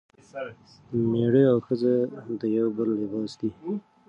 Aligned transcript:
میړه 1.11 1.43
او 1.51 1.57
ښځه 1.67 1.93
د 2.39 2.41
یو 2.57 2.67
بل 2.77 2.89
لباس 3.01 3.31
دي. 3.39 3.49